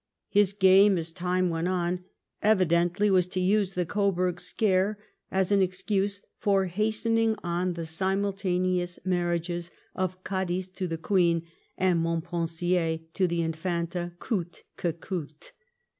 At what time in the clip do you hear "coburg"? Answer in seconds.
3.85-4.39